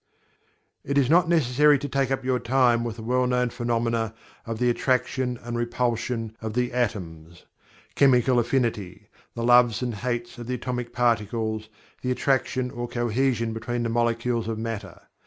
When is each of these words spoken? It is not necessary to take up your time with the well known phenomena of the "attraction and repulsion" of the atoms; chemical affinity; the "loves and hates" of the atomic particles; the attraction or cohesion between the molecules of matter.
It 0.83 0.97
is 0.97 1.11
not 1.11 1.29
necessary 1.29 1.77
to 1.77 1.87
take 1.87 2.09
up 2.09 2.25
your 2.25 2.39
time 2.39 2.83
with 2.83 2.95
the 2.95 3.03
well 3.03 3.27
known 3.27 3.51
phenomena 3.51 4.15
of 4.47 4.57
the 4.57 4.67
"attraction 4.67 5.37
and 5.43 5.55
repulsion" 5.55 6.35
of 6.41 6.55
the 6.55 6.73
atoms; 6.73 7.45
chemical 7.93 8.39
affinity; 8.39 9.09
the 9.35 9.43
"loves 9.43 9.83
and 9.83 9.93
hates" 9.93 10.39
of 10.39 10.47
the 10.47 10.55
atomic 10.55 10.91
particles; 10.91 11.69
the 12.01 12.09
attraction 12.09 12.71
or 12.71 12.87
cohesion 12.87 13.53
between 13.53 13.83
the 13.83 13.89
molecules 13.89 14.47
of 14.47 14.57
matter. 14.57 15.03